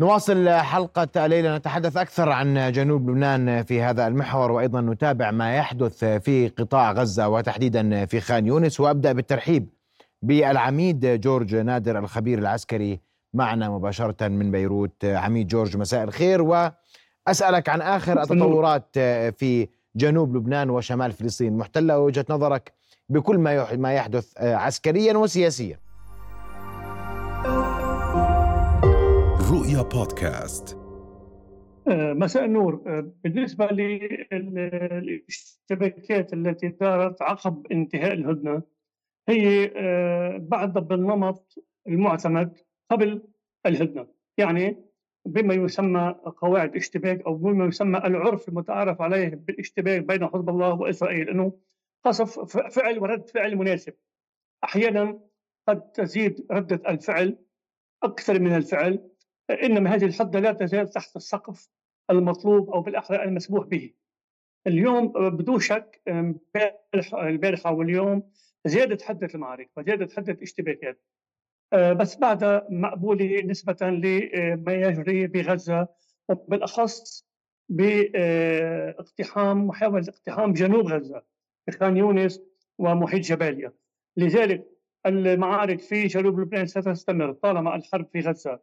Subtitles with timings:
[0.00, 1.56] نواصل حلقة الليلة.
[1.56, 7.28] نتحدث أكثر عن جنوب لبنان في هذا المحور وأيضا نتابع ما يحدث في قطاع غزة
[7.28, 8.80] وتحديدا في خان يونس.
[8.80, 9.68] وأبدأ بالترحيب
[10.22, 13.00] بالعميد جورج نادر الخبير العسكري
[13.34, 15.04] معنا مباشرة من بيروت.
[15.04, 16.42] عميد جورج مساء الخير.
[16.42, 18.98] وأسألك عن آخر التطورات
[19.38, 21.56] في جنوب لبنان وشمال فلسطين.
[21.56, 22.72] محتلة وجهة نظرك
[23.08, 25.78] بكل ما ما يحدث عسكريا وسياسيا.
[29.82, 30.78] بودكاست.
[31.88, 33.00] مساء النور.
[33.24, 33.66] بالنسبة
[34.32, 38.62] للاشتباكات التي دارت عقب انتهاء الهدنة
[39.28, 39.70] هي
[40.38, 42.58] بعد بالنمط المعتمد
[42.90, 43.22] قبل
[43.66, 44.06] الهدنة.
[44.38, 44.84] يعني
[45.26, 51.30] بما يسمى قواعد اشتباك أو بما يسمى العرف المتعارف عليه بالاشتباك بين حزب الله وإسرائيل
[51.30, 51.52] إنه
[52.04, 53.94] قصف فعل ورد فعل مناسب.
[54.64, 55.20] أحيانا
[55.68, 57.38] قد تزيد ردة الفعل
[58.02, 59.10] أكثر من الفعل.
[59.50, 61.68] انما هذه الحده لا تزال تحت السقف
[62.10, 63.92] المطلوب أو بالاحرى المسموح به.
[64.66, 66.02] اليوم بدون شك
[67.14, 68.30] البارحه واليوم
[68.64, 71.02] زادت حدة المعارك وزادت حدة الاشتباكات
[71.72, 75.88] آه، بس بعد مقبولة نسبة لما يجري بغزة
[76.28, 77.26] وبالأخص
[77.68, 81.22] باقتحام محاولة اقتحام جنوب غزة
[81.80, 82.40] خان يونس
[82.78, 83.72] ومحيط جباليا
[84.16, 84.66] لذلك
[85.06, 88.60] المعارك في جنوب لبنان ستستمر طالما الحرب في غزة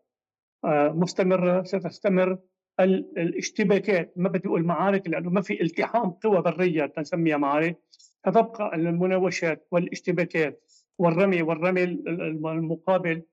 [0.65, 2.37] آه، مستمرة ستستمر
[2.79, 7.79] الاشتباكات ما بدي أقول معارك لأنه ما في التحام قوى برية نسميها معارك.
[8.23, 13.23] فتبقى المناوشات والاشتباكات والرمي والرمي المقابل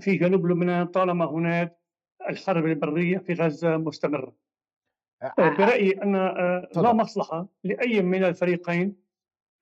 [0.00, 1.76] في جنوب لبنان طالما هناك
[2.28, 4.36] الحرب البرية في غزة مستمرة.
[5.38, 8.96] برأيي أن آه، لا مصلحة لأي من الفريقين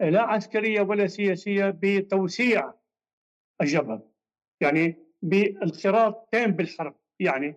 [0.00, 2.72] لا عسكرية ولا سياسية بتوسيع
[3.60, 4.02] الجبهة
[4.60, 6.94] يعني بالانخراط تام بالحرب.
[7.22, 7.54] يعني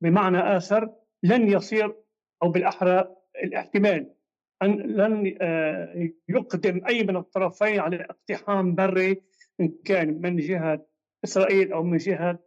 [0.00, 1.96] بمعنى آخر لن يصير
[2.42, 4.16] أو بالأحرى الاحتمال
[4.62, 9.22] أن لن آه، يقدم أي من الطرفين على اقتحام بري
[9.60, 10.86] إن كان من جهة
[11.24, 12.38] إسرائيل أو من جهة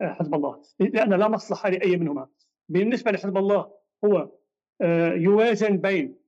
[0.00, 0.62] آه، حزب الله.
[0.80, 2.28] لأن لا مصلحة لأي منهما.
[2.68, 3.72] بالنسبة لحزب الله
[4.04, 4.30] هو
[4.80, 6.18] آه، يوازن بين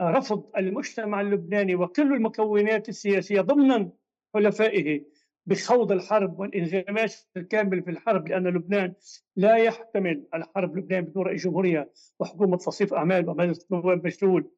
[0.00, 3.90] رفض المجتمع اللبناني وكل المكونات السياسية ضمن
[4.34, 5.04] حلفائه.
[5.48, 8.94] بخوض الحرب والانغماس الكامل في الحرب لأن لبنان
[9.36, 14.50] لا يحتمل الحرب لبنان بدون رئيس جمهورية وحكومة تصفيف أعمال ومجلس نواب مشلول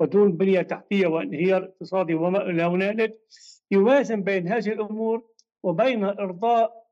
[0.00, 3.20] ودون بنية تحتية وانهيار اقتصادي وما إلى هنالك.
[3.70, 5.24] يوازن بين هذه الأمور
[5.62, 6.86] وبين إرضاء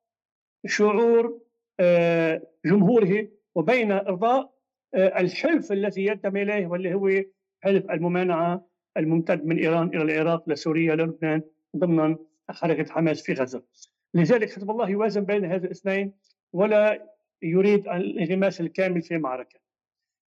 [0.67, 1.41] شعور
[1.81, 4.53] آه، جمهوره وبين إرضاء
[4.95, 7.11] آه، الحلف الذي ينتمي إليه واللي هو
[7.61, 8.67] حلف الممانعة
[8.97, 11.43] الممتد من إيران إلى العراق لسوريا للبنان
[11.77, 12.17] ضمن
[12.51, 13.63] حركة حماس في غزة.
[14.15, 16.13] لذلك حزب الله يوازن بين هذه الاثنين
[16.53, 17.13] ولا
[17.43, 19.61] يريد الانغماس الكامل في معركة.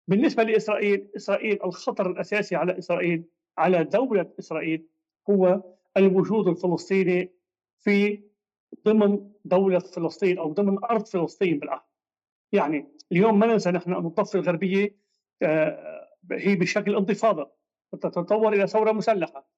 [0.09, 3.25] بالنسبة لإسرائيل إسرائيل الخطر الأساسي على إسرائيل
[3.59, 4.87] على دولة إسرائيل
[5.31, 5.63] هو
[5.97, 7.33] الوجود الفلسطيني
[7.81, 8.23] في
[8.85, 11.91] ضمن دولة فلسطين أو ضمن أرض فلسطين بالأحرى
[12.53, 14.97] يعني اليوم ما ننسى نحن أن الضفة الغربية
[15.43, 17.51] آه، هي بشكل انتفاضة
[17.93, 19.49] تتطور إلى ثورة مسلحة.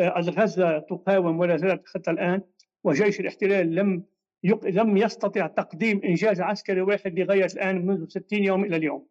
[0.00, 2.42] غزة تقاوم ولا زالت حتى الآن
[2.84, 4.04] وجيش الاحتلال لم
[4.44, 4.66] يق...
[4.66, 9.06] لم يستطع تقديم إنجاز عسكري واحد لغاية الآن منذ 60 يوم إلى اليوم.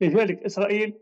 [0.00, 0.98] لذلك إسرائيل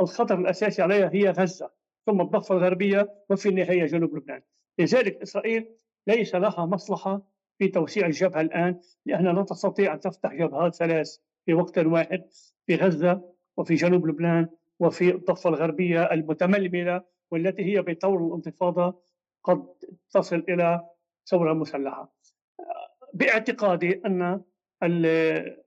[0.00, 1.70] الخطر الأساسي عليها هي غزة
[2.06, 4.42] ثم الضفة الغربية وفي النهاية جنوب لبنان.
[4.78, 5.68] لذلك إسرائيل
[6.06, 7.22] ليس لها مصلحة
[7.58, 11.16] في توسيع الجبهة الآن لأنها لا تستطيع أن تفتح جبهات ثلاث
[11.46, 12.24] في وقت واحد
[12.66, 14.48] في غزة وفي جنوب لبنان
[14.80, 19.00] وفي الضفة الغربية المتململة والتي هي بطور الانتفاضة
[19.44, 19.66] قد
[20.10, 20.86] تصل إلى
[21.26, 22.14] ثورة مسلحة.
[23.14, 24.40] باعتقادي أن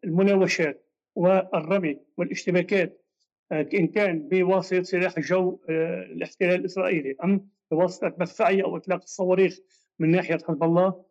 [0.06, 0.86] المناوشات
[1.16, 3.04] والرمي والاشتباكات
[3.52, 9.60] إن كان بواسطة سلاح الجو آه، الاحتلال الإسرائيلي أم بواسطة مدفعية أو إطلاق الصواريخ
[10.00, 11.04] من ناحية حزب الله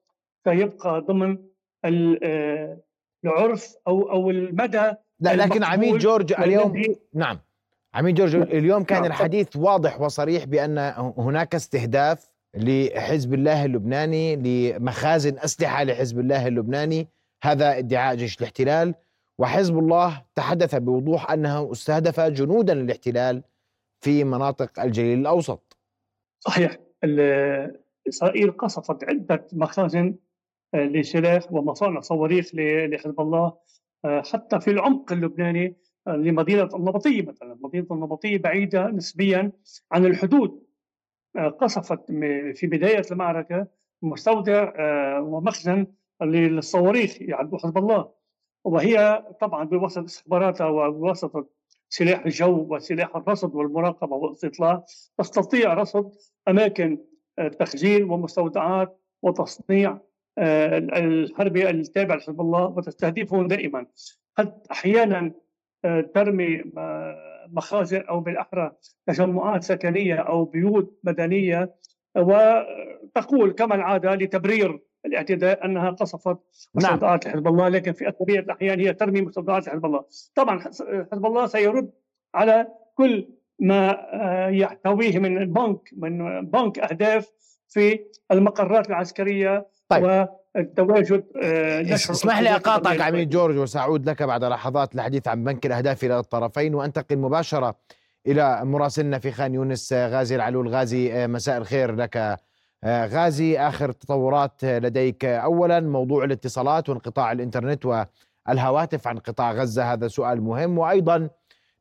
[0.45, 1.39] فيبقى ضمن
[1.85, 2.81] آه،
[3.25, 6.83] العرف أو أو المدى لا لكن عميد جورج اليوم
[7.15, 7.41] نعم.
[7.97, 9.05] عميد جورج اليوم كان.
[9.05, 10.79] الحديث واضح وصريح بأن
[11.19, 17.09] هناك استهداف لحزب الله اللبناني لمخازن أسلحة لحزب الله اللبناني.
[17.43, 18.95] هذا ادعاء جيش الاحتلال.
[19.39, 23.43] وحزب الله تحدث بوضوح أنه استهدف جنودا للاحتلال
[24.01, 25.77] في مناطق الجليل الأوسط.
[26.41, 26.79] صحيح.
[28.09, 30.15] إسرائيل قصفت عدة مخازن
[30.75, 33.53] آه، لسلاح ومصانع صواريخ لحزب الله
[34.05, 35.77] آه، حتى في العمق اللبناني
[36.07, 37.59] لمدينة النبطية مثلا.
[37.61, 39.53] مدينة النبطية بعيدة نسبيا
[39.93, 40.63] عن الحدود.
[41.37, 42.13] آه، قصفت
[42.55, 43.67] في بداية المعركة
[44.03, 45.87] مستودع آه، ومخزن
[46.23, 48.13] للصواريخ يعد حزب الله.
[48.65, 51.51] وهي طبعا بوسط استخباراتها وبوسط
[51.89, 54.85] سلاح الجو وسلاح الرصد والمراقبة والاستطلاع
[55.19, 56.13] تستطيع رصد
[56.49, 56.99] أماكن
[57.59, 59.99] تخزين ومستودعات وتصنيع
[60.39, 63.87] آه، الحربي التابع لحزب الله وتستهدفهم دائما.
[64.37, 65.33] قد أحيانا آه،
[66.15, 68.73] ترمي آه، مخازن أو بالأحرى
[69.07, 71.75] تجمعات سكنية أو بيوت مدنية
[72.17, 76.39] وتقول كما العادة لتبرير الاعتداء أنها قصفت نعم.
[76.75, 77.37] مستودعات نعم.
[77.37, 80.05] حزب الله لكن في اكثريه الأحيان هي ترمي مستودعات حزب الله
[80.35, 80.59] طبعا
[81.13, 81.91] حزب الله سيرد
[82.35, 83.29] على كل
[83.59, 84.07] ما
[84.51, 87.33] يحتويه من بنك من بنك أهداف
[87.69, 88.01] في
[88.31, 90.29] المقرات العسكرية طيب.
[90.55, 96.05] والتواجد آه، اسمح لي أقاطعك عميد جورج وسأعود لك بعد لحظات للحديث عن بنك الأهداف
[96.05, 97.77] إلى الطرفين وأنتقل مباشرة
[98.27, 100.69] إلى مراسلنا في خان يونس آه، غازي العلول.
[100.69, 102.39] غازي آه، مساء الخير لك
[102.85, 103.59] غازي.
[103.59, 105.25] آخر تطورات لديك.
[105.25, 108.07] اولا موضوع الاتصالات وانقطاع الإنترنت
[108.49, 110.79] والهواتف عن قطاع غزة هذا سؤال مهم.
[110.79, 111.29] وأيضا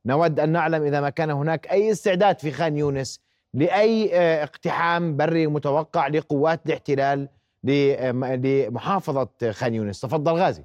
[0.06, 3.20] نود أن نعلم إذا ما كان هناك أي استعداد في خان يونس
[3.54, 7.28] لأي اقتحام بري متوقع لقوات الاحتلال
[7.66, 10.00] لمحافظة خان يونس.
[10.00, 10.64] تفضل غازي.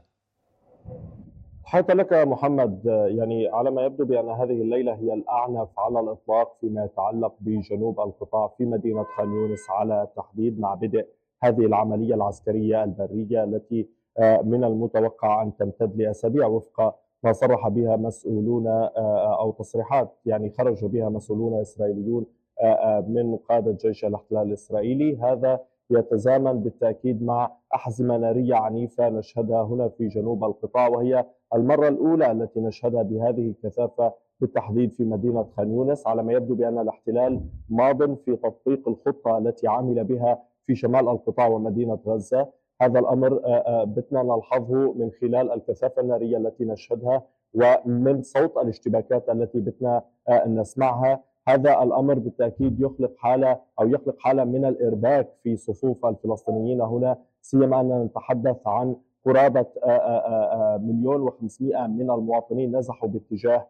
[1.64, 6.86] حتى لك محمد يعني على ما يبدو بأن هذه الليلة هي الأعنف على الإطلاق فيما
[6.86, 11.08] يتعلق بجنوب القطاع في مدينة خان يونس على التحديد مع بدء
[11.44, 13.88] هذه العملية العسكرية البرية التي
[14.18, 20.50] آه، من المتوقع أن تمتد لأسابيع وفق ما صرح بها مسؤولون آه، أو تصريحات يعني
[20.50, 22.26] خرجوا بها مسؤولون إسرائيليون
[22.62, 25.18] آه، من قادة جيش الاحتلال الإسرائيلي.
[25.18, 25.60] هذا
[25.92, 32.60] يتزامن بالتأكيد مع أحزمة نارية عنيفة نشهدها هنا في جنوب القطاع وهي المرة الأولى التي
[32.60, 38.36] نشهدها بهذه الكثافة بالتحديد في مدينة خان يونس على ما يبدو بأن الاحتلال ماض في
[38.36, 42.48] تطبيق الخطة التي عمل بها في شمال القطاع ومدينة غزة.
[42.82, 43.42] هذا الأمر
[43.84, 47.24] بتنا نلحظه من خلال الكثافة النارية التي نشهدها
[47.54, 50.02] ومن صوت الاشتباكات التي بتنا
[50.48, 51.24] نسمعها.
[51.52, 57.82] هذا الأمر بالتأكيد يخلق حالة أو يخلق حالة من الإرباك في صفوف الفلسطينيين هنا سيما
[57.82, 58.96] أننا نتحدث عن
[59.26, 63.68] قرابة آه، آه، آه، مليون وخمسمائة من المواطنين نزحوا باتجاه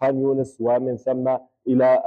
[0.00, 1.36] خان يونس ومن ثم
[1.68, 2.02] إلى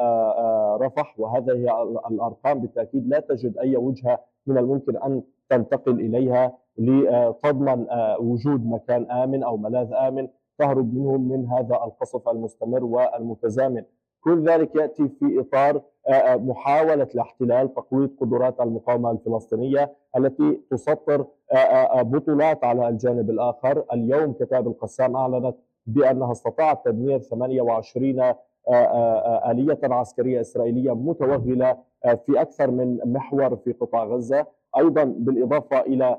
[0.81, 1.19] رفح.
[1.19, 2.59] وهذه الأرقام.
[2.59, 7.85] بالتأكيد لا تجد أي وجهة من الممكن أن تنتقل إليها لتضمن
[8.19, 10.27] وجود مكان آمن أو ملاذ آمن
[10.57, 13.83] تهرب منهم من هذا القصف المستمر والمتزامن.
[14.23, 15.81] كل ذلك يأتي في إطار
[16.37, 21.25] محاولة الاحتلال تقويض قدرات المقاومة الفلسطينية التي تسطر
[21.93, 25.55] بطولات على الجانب الآخر، اليوم كتاب القسام أعلنت
[25.87, 28.33] بأنها استطاعت تدمير 28
[29.49, 31.77] آلية عسكرية إسرائيلية متوغلة
[32.25, 34.45] في أكثر من محور في قطاع غزة.
[34.77, 36.17] أيضا بالإضافة إلى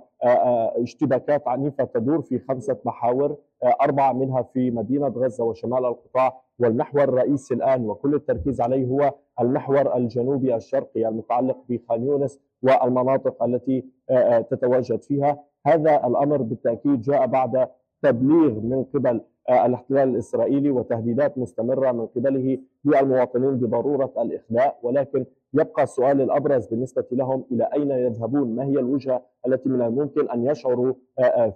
[0.83, 3.37] اشتباكات عنيفة تدور في خمسة محاور
[3.81, 6.44] أربعة منها في مدينة غزة وشمال القطاع.
[6.59, 13.85] والمحور الرئيسي الآن وكل التركيز عليه هو المحور الجنوبي الشرقي المتعلق بخان يونس والمناطق التي
[14.11, 15.45] آه، آه، تتواجد فيها.
[15.67, 17.69] هذا الأمر بالتأكيد جاء بعد
[18.03, 24.79] تبليغ من قبل آه، الاحتلال الإسرائيلي وتهديدات مستمرة من قبله للمواطنين بضرورة الإخلاء.
[24.83, 25.25] ولكن
[25.55, 30.47] يبقى السؤال الأبرز بالنسبة لهم إلى أين يذهبون؟ ما هي الوجهة التي من الممكن أن
[30.47, 30.95] يشعروا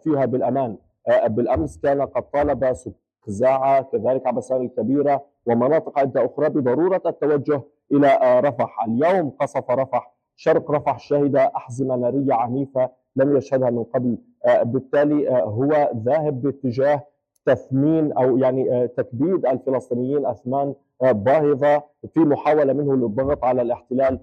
[0.02, 0.76] فيها بالأمان؟
[1.28, 2.64] بالأمس كان قد طالب
[3.28, 8.84] خزاعة كذلك عبسان الكبيرة ومناطق عدة أخرى بضرورة التوجه إلى آه، رفح.
[8.84, 14.18] اليوم قصف رفح شرق رفح شهد أحزمة نارية عنيفة لم يشهدها من قبل.
[14.44, 17.02] آه، بالتالي آه، هو ذاهب باتجاه
[17.46, 21.82] تثمين أو يعني تكبيد الفلسطينيين أثمان باهظة
[22.14, 24.20] في محاولة منه للضغط على الاحتلال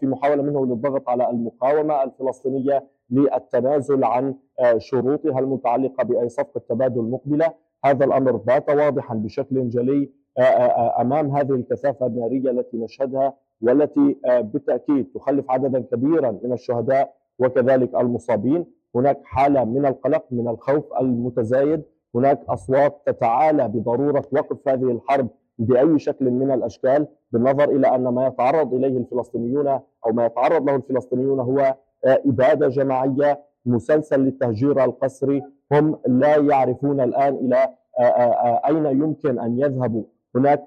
[0.00, 4.34] في محاولة منه للضغط على المقاومة الفلسطينية للتنازل عن
[4.78, 7.52] شروطها المتعلقة بأي صفقة تبادل مقبلة.
[7.84, 13.34] هذا الأمر بات واضحا بشكل جلي آه، آه، آه، أمام هذه الكثافة النارية التي نشهدها
[13.60, 18.66] والتي بالتأكيد تخلف عددا كبيرا من الشهداء وكذلك المصابين.
[18.94, 21.82] هناك حالة من القلق من الخوف المتزايد.
[22.14, 28.26] هناك أصوات تتعالى بضرورة وقف هذه الحرب بأي شكل من الأشكال بالنظر إلى أن ما
[28.26, 29.68] يتعرض إليه الفلسطينيون
[30.06, 31.74] أو ما يتعرض له الفلسطينيون هو
[32.04, 39.58] إبادة جماعية مسلسل للتهجير القسري هم لا يعرفون الآن إلى آه، آه، أين يمكن أن
[39.60, 40.04] يذهبوا.
[40.36, 40.60] هناك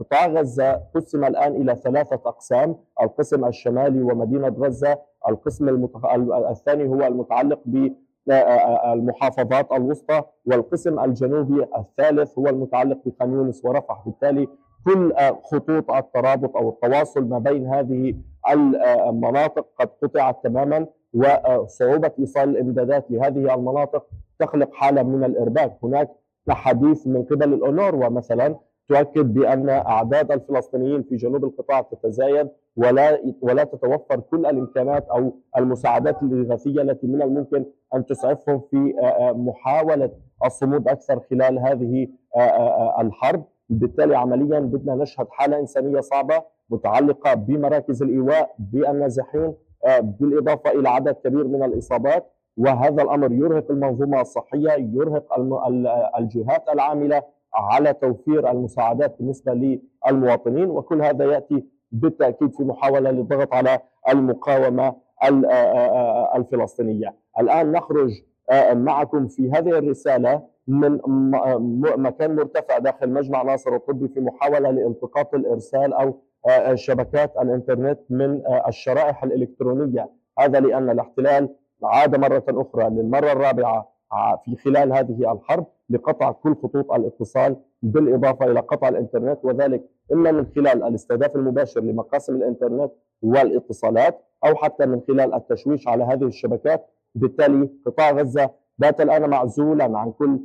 [0.00, 6.06] قطاع غزة قسم الآن إلى ثلاثة أقسام القسم الشمالي ومدينة غزة القسم المتخ...
[6.50, 7.60] الثاني هو المتعلق
[8.26, 14.02] بالمحافظات الوسطى والقسم الجنوبي الثالث هو المتعلق بخان يونس ورفح.
[14.06, 14.48] بالتالي
[14.84, 15.12] كل
[15.44, 18.14] خطوط الترابط أو التواصل ما بين هذه
[19.08, 24.06] المناطق قد قطعت تماما وصعوبه إيصال الإمدادات لهذه المناطق
[24.40, 26.10] تخلق حالة من الارباك هناك
[26.48, 28.56] حديث من قبل الاونروا مثلا
[28.88, 36.22] تؤكد بأن أعداد الفلسطينيين في جنوب القطاع تتزايد ولا ولا تتوفر كل الإمكانات أو المساعدات
[36.22, 38.94] الإغاثية التي من الممكن أن تسعفهم في
[39.36, 40.10] محاولة
[40.44, 42.08] الصمود أكثر خلال هذه
[43.00, 49.54] الحرب، بالتالي عمليا بدنا نشهد حالة إنسانية صعبة متعلقة بمراكز الإيواء بالنازحين
[50.00, 52.32] بالإضافة إلى عدد كبير من الإصابات.
[52.60, 55.38] وهذا الأمر يرهق المنظومة الصحية، يرهق
[56.18, 57.22] الجهات العاملة
[57.54, 64.94] على توفير المساعدات بالنسبة للمواطنين وكل هذا يأتي بالتأكيد في محاولة للضغط على المقاومة
[66.36, 67.14] الفلسطينية.
[67.40, 68.10] الآن نخرج
[68.72, 71.00] معكم في هذه الرسالة من
[71.96, 76.14] مكان مرتفع داخل مجمع ناصر الطبي في محاولة لالتقاط الإرسال أو
[76.74, 81.48] شبكات الإنترنت من الشرائح الإلكترونية، هذا لأن الاحتلال
[81.82, 83.92] عاد مرة أخرى للمرة الرابعة
[84.44, 89.82] في خلال هذه الحرب لقطع كل خطوط الاتصال بالإضافة إلى قطع الإنترنت وذلك
[90.12, 92.90] إما من خلال الاستهداف المباشر لمقاسم الإنترنت
[93.22, 96.86] والاتصالات أو حتى من خلال التشويش على هذه الشبكات.
[97.14, 100.40] بالتالي قطاع غزة بات الآن معزولا عن كل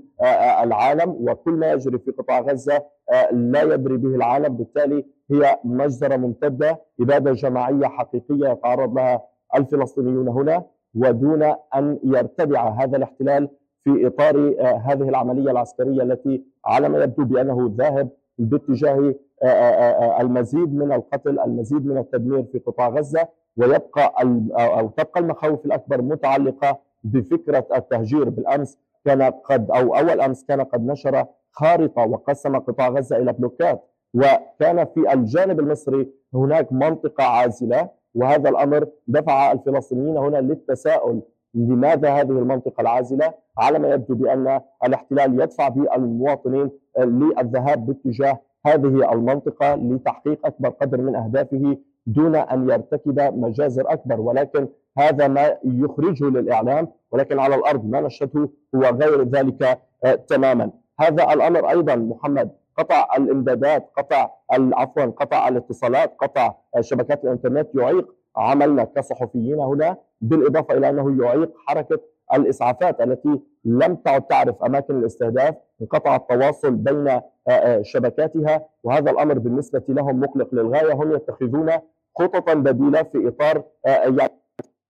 [0.63, 2.84] العالم وكل ما يجري في قطاع غزة
[3.32, 4.58] لا يدري به العالم.
[4.58, 9.22] بالتالي هي مجزرة ممتدة إبادة جماعية حقيقية يتعرض لها
[9.56, 10.63] الفلسطينيون هنا.
[10.96, 11.44] ودون
[11.75, 13.50] أن يرتدع هذا الاحتلال
[13.84, 20.22] في إطار آه، هذه العملية العسكرية التي على ما يبدو بأنه ذاهب باتجاه آه، آه،
[20.22, 24.14] المزيد من القتل، المزيد من التدمير في قطاع غزة ويبقى
[24.58, 28.30] أو تبقى المخاوف الأكبر متعلقة بفكرة التهجير.
[28.30, 33.84] بالأمس كان قد أو أول أمس كان قد نشر خارطة وقسم قطاع غزة إلى بلوكات
[34.14, 41.22] وكان في الجانب المصري هناك منطقة عازلة وهذا الأمر دفع الفلسطينيين هنا للتساؤل
[41.55, 46.69] لماذا هذه المنطقة العازلة؟ على ما يبدو بأن الاحتلال يدفع بالمواطنين
[47.00, 54.67] للذهاب باتجاه هذه المنطقة لتحقيق أكبر قدر من أهدافه دون أن يرتكب مجازر أكبر ولكن
[54.98, 61.34] هذا ما يخرجه للإعلام ولكن على الأرض ما نشهده هو غير ذلك آه، تماما هذا
[61.34, 69.60] الأمر أيضا محمد قطع الإمدادات قطع عفوا قطع الاتصالات قطع شبكات الإنترنت يعيق عملنا كصحفيين
[69.60, 72.00] هنا بالإضافة إلى أنه يعيق حركة
[72.34, 79.39] الإسعافات التي لم تعد تعرف أماكن الاستهداف انقطع التواصل بين آه، آه، شبكاتها وهذا الأمر
[79.39, 81.72] بالنسبة لهم مقلق للغاية هم يتخذون
[82.20, 84.29] خططا بديلة في إطار يعني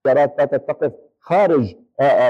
[0.04, 1.74] باتت تقف خارج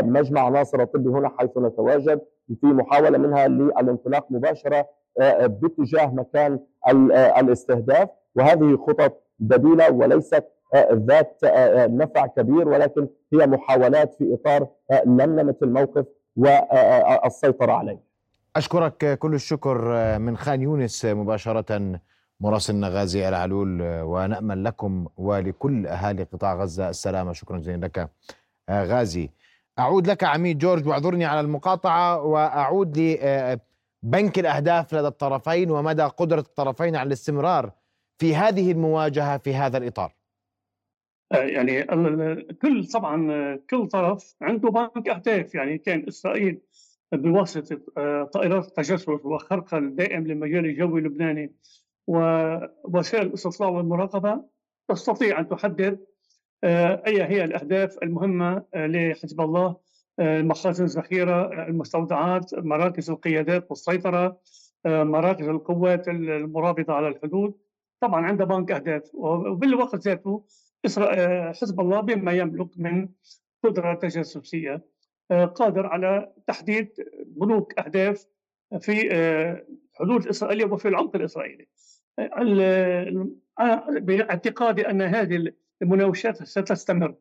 [0.02, 2.20] مجمع ناصر الطبي هنا حيث نتواجد
[2.60, 6.58] في محاولة منها للانطلاق مباشرة باتجاه مكان
[7.38, 10.44] الاستهداف وهذه خطط بديلة وليست
[10.92, 11.38] ذات
[11.90, 14.66] نفع كبير ولكن هي محاولات في إطار
[15.06, 16.04] لملمة الموقف
[16.36, 17.98] والسيطره عليه.
[18.56, 19.78] أشكرك كل الشكر
[20.18, 21.98] من خان يونس مباشرة
[22.40, 28.08] مراسلنا غازي العلول ونأمل لكم ولكل أهالي قطاع غزة السلامة شكرا جزيلا لك
[28.70, 29.30] غازي.
[29.78, 33.18] أعود لك عميد جورج واعذرني على المقاطعة وأعود
[34.06, 37.72] لبنك الأهداف لدى الطرفين ومدى قدرة الطرفين على الاستمرار
[38.18, 40.12] في هذه المواجهة في هذا الإطار.
[41.32, 41.82] آه، يعني
[42.62, 46.60] كل طبعا كل طرف عنده بنك أهداف يعني كان إسرائيل
[47.12, 51.54] بواسطة آه، طائرات التجسس وخرقها الدائم للمجال الجوي اللبناني
[52.06, 54.44] ووسائل الاستطلاع والمراقبة
[54.88, 56.06] تستطيع أن تحدد
[56.64, 59.76] آه، أي هي الأهداف المهمة لحزب الله
[60.18, 64.40] مخازن الذخيرة المستودعات مراكز القيادات والسيطرة
[64.86, 67.54] مراكز القوات المرابطة على الحدود.
[68.00, 69.14] طبعا عندها بنك أهداف.
[69.14, 70.44] وبالوقت ذاته
[70.98, 73.08] آه، حزب الله بما يملك من
[73.64, 74.84] قدرة تجسسية
[75.30, 76.88] آه، قادر على تحديد
[77.26, 78.26] بنوك أهداف
[78.80, 78.92] في
[79.92, 81.68] الحدود آه، الإسرائيلية وفي العمق الإسرائيلي.
[84.00, 87.14] باعتقادي أن هذه المناوشات ستستمر.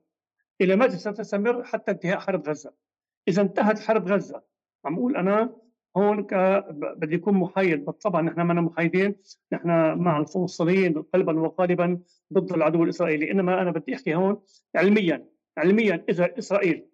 [0.62, 2.85] إلى متى ستستمر حتى انتهاء حرب غزة؟
[3.28, 4.44] إذا انتهت حرب غزة.
[4.86, 5.56] عم أقول أنا
[5.98, 6.28] هون
[6.72, 9.16] بدي يكون محايد طبعا نحن ما محايدين
[9.52, 9.68] نحن
[9.98, 12.00] مع الفلسطينيين قلبا وقالبا
[12.34, 14.42] ضد العدو الإسرائيلي إنما أنا بدي أحكي هون
[14.76, 15.26] علميا
[15.58, 16.88] علميا إذا إسرائيل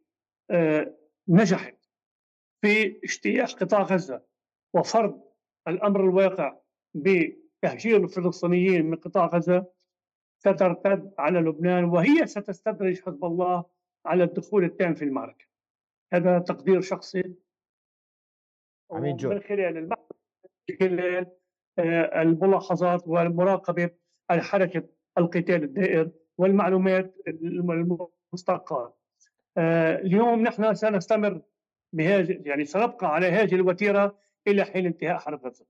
[0.51, 0.97] آه،
[1.27, 1.75] نجحت
[2.61, 4.21] في اجتياح قطاع غزة
[4.73, 5.21] وفرض
[5.67, 6.57] الأمر الواقع
[6.93, 9.65] بتهجير الفلسطينيين من قطاع غزة
[10.37, 13.65] سترتد على لبنان وهي ستستدرج حزب الله
[14.05, 15.50] على الدخول التام في المعركة.
[16.13, 17.35] هذا تقدير شخصي
[18.91, 19.29] عميد جو.
[19.29, 21.31] من خلال من خلال
[21.79, 23.89] آه، الملاحظات والمراقبة
[24.29, 24.83] على حركه
[25.17, 28.97] القتال الدائر والمعلومات المستقاة.
[29.57, 31.41] آه، اليوم نحن سنستمر
[31.93, 35.65] بهذه يعني سنبقى على هذه الوتيرة إلى حين انتهاء حرب غزه.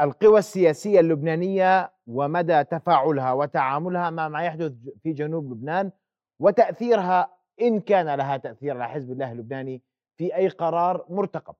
[0.00, 5.92] القوى السياسية اللبنانية ومدى تفاعلها وتعاملها مع ما يحدث في جنوب لبنان
[6.38, 9.82] وتأثيرها إن كان لها تأثير على حزب الله اللبناني
[10.16, 11.54] في أي قرار مرتقب.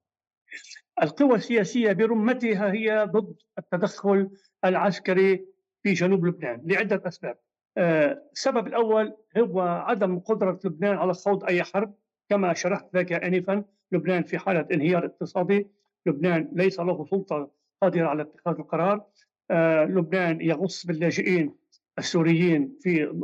[1.02, 4.30] القوى السياسية برمتها هي ضد التدخل
[4.64, 5.44] العسكري
[5.82, 7.38] في جنوب لبنان لعدة أسباب.
[7.76, 11.94] آه، السبب الأول هو عدم قدرة لبنان على خوض أي حرب
[12.28, 15.66] كما شرحت لك انفا لبنان في حالة انهيار اقتصادي
[16.06, 17.50] لبنان ليس له سلطة
[17.82, 19.04] قادرة على اتخاذ القرار
[19.50, 21.54] آه، لبنان يغص باللاجئين
[21.98, 23.22] السوريين في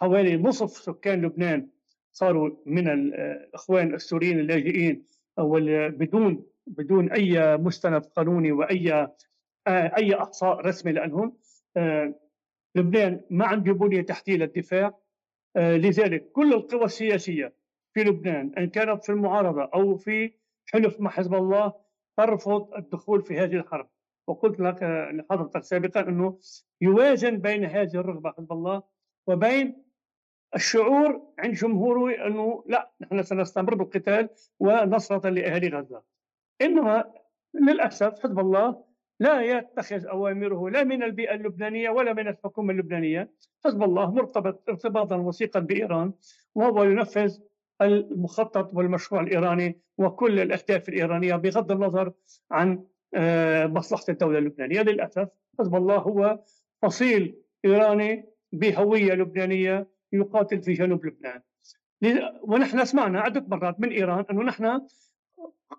[0.00, 1.68] حوالي نصف سكان لبنان
[2.18, 5.04] صاروا من الإخوان السوريين اللاجئين
[5.38, 11.36] بدون بدون أي مستند قانوني وأي آه، أي احصاء رسمي لأنهم
[12.74, 14.98] لبنان ما عنده بنيه تحتية للدفاع
[15.56, 17.54] آه، لذلك كل القوى السياسية
[17.94, 20.32] في لبنان إن كانت في المعارضة أو في
[20.66, 21.72] حلف مع حزب الله
[22.16, 23.88] ترفض الدخول في هذه الحرب.
[24.26, 26.38] وقلت لك آه، لحضرتك سابقا إنه
[26.80, 28.82] يوازن بين هذه الرغبة حزب الله
[29.26, 29.87] وبين
[30.54, 34.28] الشعور عند جمهوره أنه لا نحن سنستمر بالقتال
[34.60, 36.02] ونصرة لأهالي غزة.
[36.62, 37.04] إنما
[37.54, 38.84] للأسف حزب الله
[39.20, 43.30] لا يتخذ أوامره لا من البيئة اللبنانية ولا من الحكومة اللبنانية.
[43.64, 46.12] حزب الله مرتبط ارتباطا وثيقا بإيران
[46.54, 47.38] وهو ينفذ
[47.82, 52.12] المخطط والمشروع الإيراني وكل الأهداف الإيرانية بغض النظر
[52.50, 54.82] عن آه، مصلحة الدولة اللبنانية.
[54.82, 55.28] للأسف
[55.58, 56.40] حزب الله هو
[56.82, 61.42] فصيل إيراني بهوية لبنانية يقاتل في جنوب لبنان.
[62.42, 64.80] ونحن سمعنا عدة مرات من إيران أنه نحن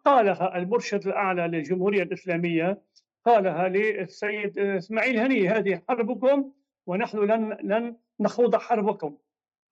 [0.06, 2.82] قالها المرشد الأعلى للجمهورية الإسلامية
[3.26, 6.52] قالها للسيد إسماعيل هني هذه حربكم
[6.86, 9.18] ونحن لن لن نخوض حربكم.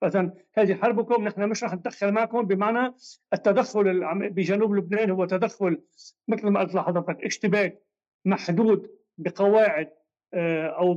[0.03, 2.95] مثلا هذه حربكم نحن مش رح ندخل معكم بمعنى
[3.33, 5.81] التدخل بجنوب لبنان هو تدخل
[6.27, 7.81] مثل ما قلت لحضرتك اشتباك
[8.25, 9.89] محدود بقواعد
[10.33, 10.93] آه، أو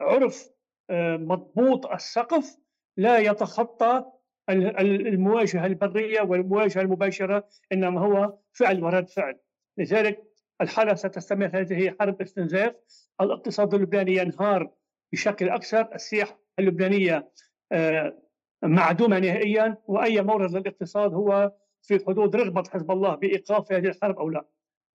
[0.00, 0.55] بعرف
[0.90, 2.56] مضبوط السقف
[2.96, 4.04] لا يتخطى
[4.48, 9.38] المواجهة البرية والمواجهة المباشرة إنما هو فعل ورد فعل.
[9.78, 10.22] لذلك
[10.60, 12.74] الحالة ستستمر هذه حرب استنزاف.
[13.20, 14.70] الاقتصاد اللبناني ينهار
[15.12, 17.30] بشكل أكثر السياحة اللبنانية
[17.72, 18.18] آه،
[18.62, 24.30] معدومة نهائيا وأي مورد للاقتصاد هو في حدود رغبة حزب الله بإيقاف هذه الحرب أو
[24.30, 24.46] لا.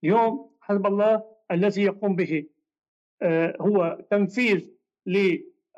[0.04, 2.48] اليوم حزب الله الذي يقوم به
[3.22, 4.72] آه، هو تنفيذ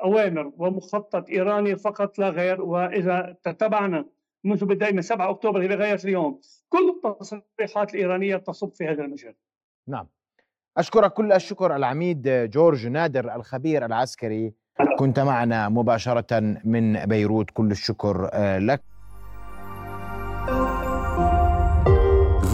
[0.00, 4.04] لأوامر ومخطط إيراني فقط لا غير وإذا تتبعنا
[4.44, 9.34] منذ بداية من 7 أكتوبر إلى غاية اليوم كل التصريحات الإيرانية تصب في هذا المجال.
[9.88, 10.06] نعم.
[10.76, 14.54] أشكرك كل الشكر العميد جورج نادر الخبير العسكري.
[14.98, 17.50] كنت معنا مباشرة من بيروت.
[17.50, 18.82] كل الشكر آه، لك.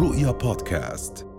[0.00, 1.29] رؤيا بودكاست.